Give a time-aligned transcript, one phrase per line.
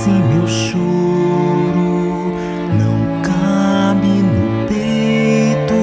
[0.00, 2.32] E se meu choro
[2.78, 5.82] não cabe no peito,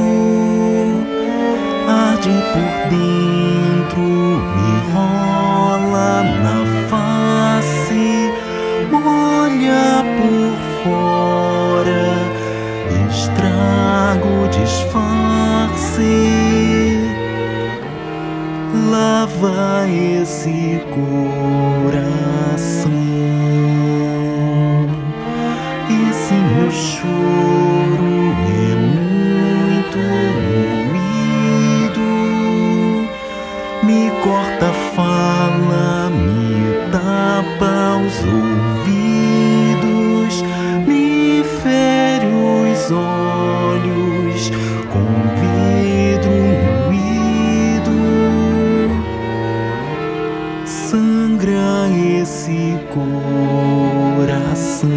[1.87, 4.01] arde por dentro,
[4.55, 6.57] me rola na
[6.89, 8.07] face,
[8.91, 9.87] molha
[10.17, 10.49] por
[10.81, 12.05] fora,
[13.11, 16.15] estrago, disfarce.
[18.89, 20.81] Lava esse
[21.85, 23.06] coração.
[26.47, 29.97] Meu choro é muito
[30.87, 32.07] moído,
[33.83, 39.33] me corta a fala, me tapa os ouvidos,
[40.87, 44.39] me fere os olhos
[44.89, 45.07] com
[45.41, 46.37] vidro
[46.87, 47.97] moído,
[50.65, 51.89] sangra
[52.21, 52.79] esse
[54.15, 54.87] coração.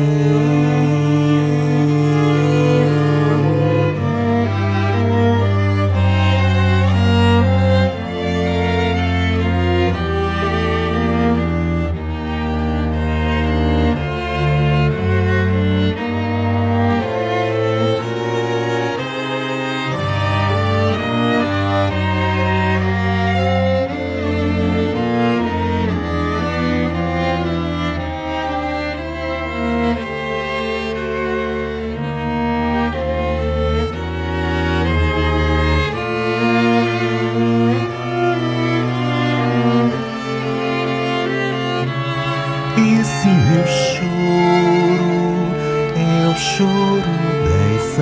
[43.61, 45.53] Meu choro
[45.94, 47.12] é o choro
[47.44, 48.00] das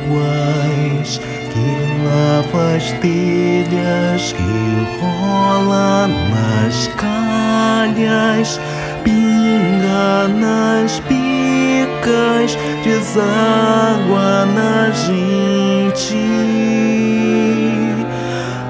[0.00, 1.20] águas
[1.52, 1.66] que
[2.06, 4.52] lava as telhas, que
[4.98, 8.58] rola nas calhas,
[9.04, 16.16] pinga nas bicas, deságua na gente,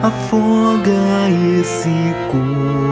[0.02, 1.30] afoga
[1.60, 2.91] esse corpo